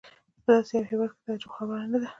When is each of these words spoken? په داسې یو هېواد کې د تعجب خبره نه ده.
په 0.43 0.49
داسې 0.55 0.73
یو 0.77 0.87
هېواد 0.91 1.11
کې 1.15 1.19
د 1.23 1.25
تعجب 1.27 1.51
خبره 1.57 1.83
نه 1.91 1.97
ده. 2.01 2.09